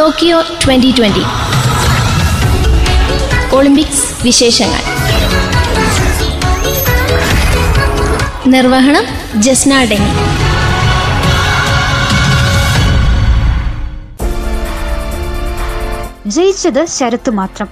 Tokyo 0.00 0.40
twenty 0.40 0.94
twenty. 0.98 1.22
Olympics 3.56 4.24
വിശേഷങ്ങൾ. 4.24 4.82
നിർവഹണം 8.46 9.04
Jasna 9.42 9.84
deny 9.84 10.10
ജയിച്ചത് 16.26 16.86
ശരത്ത് 16.86 17.30
മാത്രം. 17.30 17.68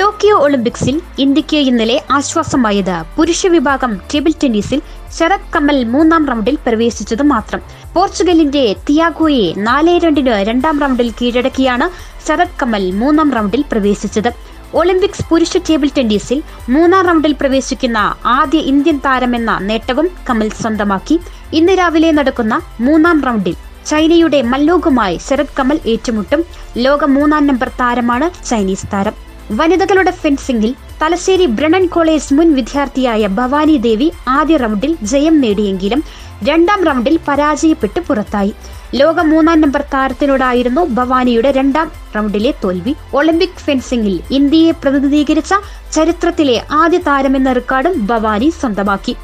ടോക്കിയോ 0.00 0.36
ഒളിമ്പിക്സിൽ 0.38 1.00
ഇന്ത്യയ്ക്ക് 1.18 1.56
ഇന്നലെ 1.56 2.02
ആശ്വാസമായത് 2.10 3.02
പുരുഷ 3.16 3.46
വിഭാഗം 3.46 4.00
ടേബിൾ 4.14 4.32
ടെന്നീസിൽ 4.44 4.82
ശരത് 5.12 5.52
കമൽ 5.56 5.84
മൂന്നാം 5.84 6.26
റൗണ്ടിൽ 6.26 6.58
പ്രവേശിച്ചത് 6.66 7.22
മാത്രം. 7.22 7.60
പോർച്ചുഗലിന്റെ 7.94 8.76
തിയാഗോയെ 8.88 9.54
നാല് 9.56 10.00
രണ്ടിന് 10.00 10.30
രണ്ടാം 10.30 10.80
റൗണ്ടിൽ 10.80 11.10
കീഴടക്കിയാണ് 11.10 12.16
ശരത് 12.28 12.48
കമൽ 12.62 12.90
മൂന്നാം 12.90 13.32
റൗണ്ടിൽ 13.32 13.64
പ്രവേശിച്ചത്. 13.72 14.30
ഒളിമ്പിക്സ് 14.74 15.28
പുരുഷ 15.30 15.56
ടേബിൾ 15.56 15.88
ടെന്നീസിൽ 15.98 16.42
മൂന്നാം 16.68 17.06
റൗണ്ടിൽ 17.06 17.32
പ്രവേശിക്കുന്ന 17.32 18.14
ആദ്യ 18.26 18.58
ഇന്ത്യൻ 18.58 19.00
താരമെന്ന 19.04 19.58
നേട്ടവും 19.58 20.10
കമൽ 20.30 20.48
സ്വന്തമാക്കി. 20.48 21.20
ഇന്ന് 21.52 21.78
രാവിലെ 21.78 22.10
നടക്കുന്ന 22.10 22.60
മൂന്നാം 22.80 23.22
റൗണ്ടിൽ 23.22 23.56
ചൈനയുടെ 23.86 24.42
മല്ലോകുമായി 24.42 25.18
ശരത് 25.28 25.54
കമൽ 25.58 25.80
ഏറ്റുമുട്ടും. 25.86 26.44
ലോക 26.76 27.04
മൂന്നാം 27.04 27.46
നമ്പർ 27.46 27.68
താരമാണ് 27.68 28.44
ചൈനീസ് 28.44 28.86
താരം. 28.92 29.12
വനിതകളുടെ 29.50 30.10
ഫെൻസിംഗിൽ 30.10 30.74
തലശ്ശേരി 31.02 31.46
ബ്രണൻ 31.46 31.86
കോളേജ് 31.86 32.34
മുൻ 32.34 32.54
വിദ്യാർത്ഥിയായ 32.54 33.26
ഭവാനി 33.26 33.76
ദേവി 33.76 34.12
ആദ്യ 34.28 34.56
റൗണ്ടിൽ 34.56 34.96
ജയം 35.02 35.40
നേടിയെങ്കിലും 35.40 36.02
രണ്ടാം 36.42 36.84
റൗണ്ടിൽ 36.84 37.18
പരാജയപ്പെട്ട് 37.28 38.00
പുറത്തായി. 38.00 38.54
ലോക 38.94 39.20
മൂന്നാം 39.20 39.60
നമ്പർ 39.60 39.84
താരത്തിനോടായിരുന്നു 39.94 40.80
ഭവാനിയുടെ 40.80 41.50
രണ്ടാം 41.50 41.92
റൗണ്ടിലെ 42.16 42.54
തോൽവി. 42.64 42.94
ഒളിമ്പിക് 43.14 43.62
ഫെൻസിംഗിൽ 43.66 44.20
ഇന്ത്യയെ 44.30 44.70
പ്രതിനിധീകരിച്ച 44.70 45.54
ചരിത്രത്തിലെ 45.92 46.56
ആദ്യ 46.70 46.98
താരമെന്ന 46.98 47.52
റെക്കോർഡും 47.52 48.06
ഭവാനി 48.06 48.52
സ്വന്തമാക്കി. 48.60 49.16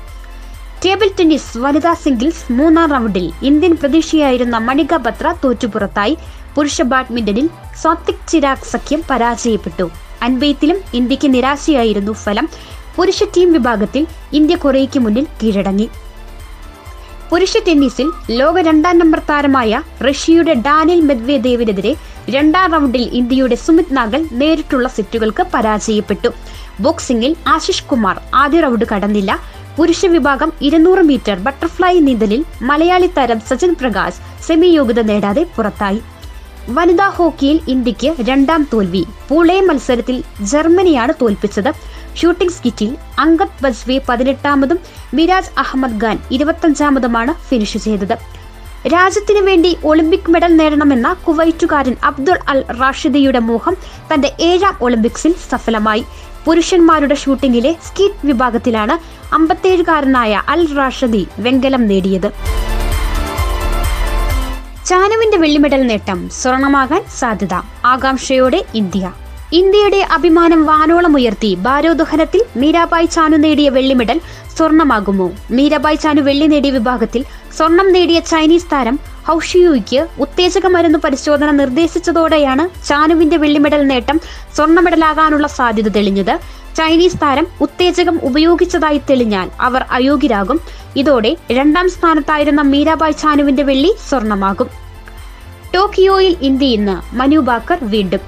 ടേബിൾ 0.84 1.10
ടെന്നീസ് 1.20 1.58
വനിതാ 1.58 1.94
സിംഗിൾസ് 1.94 2.52
മൂന്നാം 2.52 2.90
റൗണ്ടിൽ 2.90 3.32
ഇന്ത്യൻ 3.42 3.76
പ്രതീക്ഷയായിരുന്ന 3.76 4.56
മണിക 4.68 4.94
ബത്ര 4.96 5.34
തോറ്റുപുറത്തായി. 5.44 6.16
പുരുഷ 6.54 6.82
ബാഡ്മിന്റണിൽ 6.82 7.48
സ്വാത്തിക് 7.82 8.26
ചിരാഗ് 8.28 8.70
സഖ്യം 8.70 9.02
പരാജയപ്പെട്ടു. 9.10 10.01
അൻപയത്തിലും 10.22 10.78
ഇന്ത്യയ്ക്ക് 10.94 11.34
നിരാശയായിരുന്നു 11.34 12.12
ഫലം. 12.12 12.48
പുരുഷ 12.96 13.22
ടീം 13.22 13.52
വിഭാഗത്തിൽ 13.52 14.06
ഇന്ത്യ 14.32 14.56
കൊറിയയ്ക്ക് 14.56 14.98
മുന്നിൽ 14.98 15.26
കീഴടങ്ങി. 15.42 15.88
പുരുഷ 17.30 17.56
ടെന്നീസിൽ 17.68 18.10
ലോക 18.30 18.60
രണ്ടാം 18.60 18.98
നമ്പർ 18.98 19.18
താരമായ 19.18 19.82
റഷ്യയുടെ 20.02 20.54
ഡാനിൽ 20.54 21.00
മെദ്വേദേവിനെതിരെ 21.00 21.96
രണ്ടാം 22.30 22.72
റൗണ്ടിൽ 22.72 23.00
ഇന്ത്യയുടെ 23.00 23.54
സുമിത് 23.54 23.96
നാഗൽ 23.96 24.28
നേരിട്ടുള്ള 24.32 24.88
സെറ്റുകൾക്ക് 24.88 25.46
പരാജയപ്പെട്ടു. 25.54 26.28
ബോക്സിംഗിൽ 26.80 27.36
ആശിഷ് 27.48 27.84
കുമാർ 27.84 28.20
ആദ്യ 28.34 28.60
റൗണ്ട് 28.60 28.84
കടന്നില്ല. 28.94 29.40
പുരുഷ 29.78 30.06
വിഭാഗം 30.06 30.52
ഇരുന്നൂറ് 30.62 30.98
മീറ്റർ 30.98 31.38
ബട്ടർഫ്ലൈ 31.38 31.98
നീന്തലിൽ 32.00 32.44
മലയാളി 32.62 33.06
താരം 33.06 33.40
സജിൻ 33.40 33.74
പ്രകാശ് 33.74 34.46
സെമി 34.46 34.66
യോഗ്യത 34.66 35.00
നേടാതെ 35.00 35.46
പുറത്തായി. 35.56 36.00
വനിതാ 36.68 37.08
ഹോക്കിയിൽ 37.08 37.60
ഇന്ത്യയ്ക്ക് 37.68 38.14
രണ്ടാം 38.28 38.68
തോൽവി. 38.72 39.04
പൂളെ 39.28 39.60
മത്സരത്തിൽ 39.60 40.22
ജർമ്മനിയാണ് 40.40 41.12
തോൽപ്പിച്ചത്. 41.22 41.72
ഷൂട്ടിംഗ് 42.16 42.52
സ്കിറ്റിൽ 42.52 42.96
അങ്കദ് 43.18 43.62
ബജ്വെ 43.62 44.00
പതിനെട്ടാമതും 44.08 44.78
മിരാജ് 45.14 45.58
അഹമ്മദ് 45.58 46.04
ഖാൻ 46.04 46.18
ഇരുപത്തഞ്ചാമതുമാണ് 46.30 47.34
ഫിനിഷ് 47.48 47.78
ചെയ്തത്. 47.78 48.18
രാജ്യത്തിനു 48.86 49.40
വേണ്ടി 49.40 49.76
ഒളിമ്പിക് 49.84 50.30
മെഡൽ 50.30 50.56
നേടണമെന്ന 50.56 51.12
കുവൈറ്റുകാരൻ 51.12 51.96
അബ്ദുൾ 52.04 52.38
അൽ 52.48 52.64
റാഷിദിയുടെ 52.80 53.38
മോഹം 53.38 53.76
തന്റെ 54.14 54.32
ഏഴാം 54.40 54.76
ഒളിമ്പിക്സിൽ 54.80 55.34
സഫലമായി. 55.50 56.04
പുരുഷന്മാരുടെ 56.44 57.14
ഷൂട്ടിംഗിലെ 57.14 57.76
സ്കിറ്റ് 57.86 58.26
വിഭാഗത്തിലാണ് 58.26 58.98
അമ്പത്തേഴുകാരനായ 59.34 60.42
അൽ 60.48 60.74
റാഷിദി 60.76 61.26
വെങ്കലം 61.38 61.86
നേടിയത്. 61.86 62.30
ചാനുവിന്റെ 64.88 65.36
വെള്ളിമെഡൽ 65.36 65.82
നേട്ടം 65.86 66.30
സ്വർണമാകാൻ 66.30 67.04
സാധ്യത. 67.18 67.54
ആകാംക്ഷയോടെ 67.84 68.64
ഇന്ത്യ. 68.74 69.12
ഇന്ത്യയുടെ 69.52 70.06
അഭിമാനം 70.12 70.66
വാനോളം 70.66 71.16
ഉയർത്തി 71.16 71.54
ഭാരോദ്വഹനത്തിൽ 71.54 72.44
മീരാബായ് 72.56 73.06
ചാനു 73.06 73.36
നേടിയ 73.36 73.68
വെള്ളിമെഡൽ 73.68 74.20
സ്വർണമാകുമോ? 74.56 75.30
മീരാബായ് 75.50 75.96
ചാനു 75.96 76.20
വെള്ളി 76.20 76.46
നേടിയ 76.46 76.70
വിഭാഗത്തിൽ 76.70 77.24
സ്വർണം 77.56 77.92
നേടിയ 77.92 78.20
ചൈനീസ് 78.20 78.66
താരം 78.72 78.98
ഹൌഷിയുയ്ക്ക് 79.28 80.06
ഉത്തേജക 80.18 80.66
മരുന്ന് 80.66 80.98
പരിശോധന 80.98 81.50
നിർദ്ദേശിച്ചതോടെയാണ് 81.50 82.88
ചാനുവിന്റെ 82.88 83.36
വെള്ളിമെഡൽ 83.36 83.86
നേട്ടം 83.86 84.20
സ്വർണ 84.56 84.80
മെഡലാകാനുള്ള 84.80 85.46
സാധ്യത 85.46 85.88
തെളിഞ്ഞത്. 85.88 86.61
ചൈനീസ് 86.76 87.20
താരം 87.22 87.46
ഉത്തേജകം 87.60 88.20
ഉപയോഗിച്ചതായി 88.22 88.98
തെളിഞ്ഞാൽ 88.98 89.50
അവർ 89.60 89.84
അയോഗ്യരാകും. 89.90 90.60
ഇതോടെ 90.96 91.36
രണ്ടാം 91.50 91.90
സ്ഥാനത്തായിരുന്ന 91.90 92.60
മീരാബായ് 92.62 93.12
ചാനുവിന്റെ 93.12 93.62
വെള്ളി 93.62 93.94
സ്വർണമാകും. 94.08 94.68
ടോക്കിയോയിൽ 95.74 96.36
ഇന്ത്യ 96.40 96.66
ഇന്ന് 96.66 97.16
മനു 97.16 97.38
ബാക്കർ 97.38 97.78
വീണ്ടും. 97.82 98.20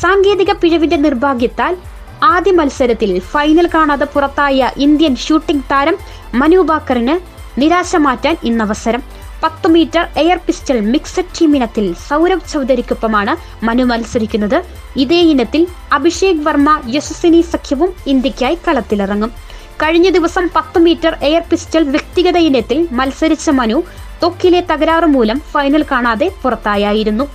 സാങ്കേതിക 0.00 0.52
പിഴവിന്റെ 0.52 0.96
നിർഭാഗ്യത്താൽ 0.96 1.76
ആദ്യ 2.22 2.52
മത്സരത്തിൽ 2.52 3.20
ഫൈനൽ 3.20 3.66
കാണാതെ 3.74 4.04
പുറത്തായ 4.04 4.70
ഇന്ത്യൻ 4.76 5.16
ഷൂട്ടിംഗ് 5.16 5.62
താരം 5.62 5.96
മനു 6.34 6.58
ബാക്കറിന് 6.58 7.14
നിരാശ 7.60 7.96
മാറ്റാൻ 7.96 8.36
ഇന്നവസരം. 8.44 9.02
പത്ത് 9.42 9.68
metre 9.68 10.08
air 10.16 10.38
pistol 10.46 10.80
mixed 10.80 11.32
team 11.36 11.56
ഇനത്തിൽ 11.56 11.94
സൗരഭ് 12.08 12.48
ചൗധരിക്കൊപ്പമാണ് 12.52 13.64
മനു 13.64 13.84
മത്സരിക്കുന്നത്. 13.84 14.64
ഇതേ 14.96 15.20
ഇനത്തിൽ 15.32 15.66
അഭിഷേക് 15.92 16.42
വർമ്മ 16.42 16.82
യശസ്വിനി 16.94 17.40
സഖ്യവും 17.40 17.92
ഇന്ത്യക്കായി 18.06 18.58
കളത്തിലിറങ്ങും. 18.68 19.30
കഴിഞ്ഞ 19.82 20.08
ദിവസം 20.10 20.48
പത്ത് 20.56 20.78
മീറ്റർ 20.78 21.16
എയർ 21.22 21.42
പിസ്റ്റൾ 21.50 21.82
വ്യക്തിഗത 21.82 22.36
ഇനത്തിൽ 22.36 22.88
മത്സരിച്ച 22.92 23.50
മനു 23.50 23.82
തൊക്കിലെ 24.22 24.60
തകരാറ് 24.60 25.04
മൂലം 25.04 25.38
ഫൈനൽ 25.52 25.84
കാണാതെ 25.90 26.32
പുറത്തായിരുന്നു 26.42 27.26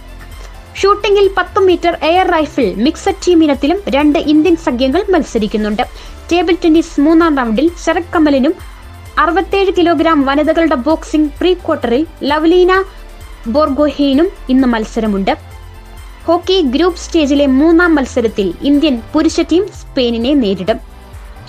ഷൂട്ടിംഗിൽ 0.81 1.27
പത്ത് 1.37 1.59
metre 1.59 1.97
air 2.03 2.27
rifle 2.27 2.73
mixed 2.85 3.21
team 3.27 3.43
ഇനത്തിലും 3.43 3.77
രണ്ട് 3.89 4.19
ഇന്ത്യൻ 4.19 4.55
സഖ്യങ്ങൾ 4.55 5.03
മത്സരിക്കുന്നുണ്ട്. 5.09 5.83
ടേബിൾ 6.31 6.55
ടെന്നീസ് 6.63 7.01
മൂന്നാം 7.01 7.37
റൗണ്ടിൽ 7.37 7.71
ശരത് 7.85 8.11
കമലിനും 8.15 8.53
അറുപത്തേഴ് 9.17 9.71
കിലോഗ്രാം 9.77 10.25
വനിതകളുടെ 10.25 10.75
ബോക്സിംഗ് 10.75 11.29
പ്രീ 11.39 11.53
ക്വാർട്ടറിൽ 11.53 12.07
ലവ്ലീന 12.23 12.83
ബോർഗോഹെയിനും 13.47 14.27
ഇന്ന് 14.49 14.67
മത്സരമുണ്ട്. 14.67 15.37
ഹോക്കി 16.25 16.61
ഗ്രൂപ്പ് 16.61 16.99
സ്റ്റേജിലെ 16.99 17.45
മൂന്നാം 17.45 17.95
മത്സരത്തിൽ 17.95 18.53
ഇന്ത്യൻ 18.61 19.01
പുരുഷ 19.13 19.39
ടീം 19.39 19.67
സ്പെയിനിനെ 19.67 20.33
നേരിടും. 20.33 20.79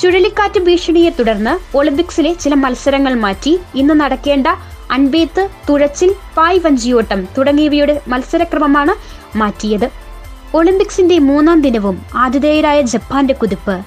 ചുഴലിക്കാറ്റ് 0.01 0.61
ഭീഷണിയെ 0.61 1.11
തുടർന്ന് 1.11 1.77
ഒളിമ്പിക്സിലെ 1.77 2.33
ചില 2.33 2.55
മത്സരങ്ങൾ 2.55 3.15
മാറ്റി 3.15 3.59
ഇന്ന് 3.75 3.95
നടക്കേണ്ട 3.95 4.47
അൻപേത്ത് 4.91 5.49
തുഴച്ചിൽ 5.71 6.15
പായ് 6.37 6.61
വഞ്ചിയോട്ടം 6.65 7.29
തുടങ്ങിയവയുടെ 7.39 8.01
മത്സരക്രമമാണ് 8.09 8.95
മാറ്റിയത്. 9.39 9.89
ഒളിമ്പിക്സിന്റെ 10.55 11.19
മൂന്നാം 11.19 11.61
ദിനവും 11.61 12.03
ആതിഥേയരായ 12.15 12.81
ജപ്പാന്റെ 12.83 13.35
കുതിപ്പ്. 13.35 13.83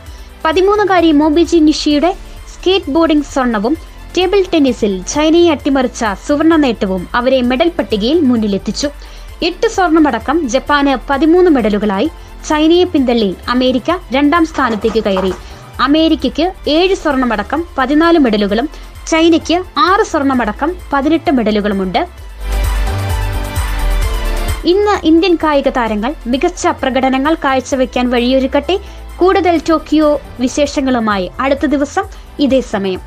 പതിമൂന്നുകാരി 0.45 1.11
മോബിജി 1.11 1.57
നിഷിയുടെ 1.57 2.28
സ്കേറ്റ് 2.59 2.91
ബോർഡിംഗ് 2.91 3.23
സ്വർണവും 3.23 3.77
ടേബിൾ 4.17 4.43
ടെന്നീസിൽ 4.53 5.03
ചൈനയെ 5.03 5.51
അട്ടിമറിച്ച 5.51 6.05
സുവർണ 6.27 6.55
നേട്ടവും 6.55 7.07
അവരെ 7.15 7.41
മെഡൽ 7.41 7.69
പട്ടികയിൽ 7.69 8.19
മുന്നിലെത്തിച്ചു. 8.19 8.87
എട്ട് 9.43 9.67
സ്വർണമടക്കം 9.67 10.49
ജപ്പാന് 10.49 10.97
പതിമൂന്ന് 11.09 11.51
മെഡലുകളായി 11.51 12.09
ചൈനയെ 12.49 12.83
പിന്തള്ളി 12.83 13.35
അമേരിക്ക 13.49 13.97
രണ്ടാം 14.11 14.45
സ്ഥാനത്തേക്ക് 14.45 15.03
കയറി. 15.03 15.33
അമേരിക്കയ്ക്ക് 15.81 16.53
ഏഴ് 16.69 16.95
സ്വർണമടക്കം 16.95 17.63
പതിനാല് 17.77 18.19
മെഡലുകളും 18.19 18.69
ചൈനയ്ക്ക് 19.07 19.63
ആറ് 19.77 20.05
സ്വർണമടക്കം 20.05 20.75
പതിനെട്ട് 20.93 21.31
മെഡലുകളുമുണ്ട്. 21.31 22.07
ഇന്ന് 24.65 24.95
ഇന്ത്യൻ 25.03 25.35
കായിക 25.35 25.69
താരങ്ങൾ 25.69 26.15
മികച്ച 26.27 26.67
പ്രകടനങ്ങൾ 26.67 27.33
കാഴ്ചവെക്കാൻ 27.33 28.09
വഴിയൊരുക്കട്ടെ. 28.09 28.79
കൂടുതൽ 29.17 29.61
ടോക്കിയോ 29.69 30.21
വിശേഷങ്ങളുമായി 30.39 31.31
അടുത്ത 31.39 31.65
ദിവസം 31.65 32.28
ഇതേ 32.39 32.61
സമയം. 32.61 33.01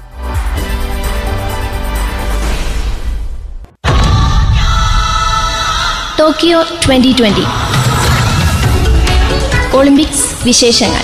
ടോക്കിയോ 6.19 6.62
ട്വന്റി 6.62 7.17
ട്വന്റി. 7.19 7.44
ഒളിമ്പിക്സ് 9.76 10.44
വിശേഷങ്ങൾ. 10.44 11.02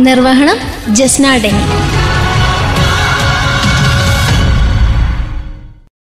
നിർവഹണം 0.00 0.56
ജസ്നാ 0.94 1.36
ഡെനി. 1.36 1.64